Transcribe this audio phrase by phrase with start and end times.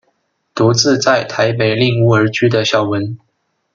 [0.55, 3.19] 独自在台北赁屋而居的小文。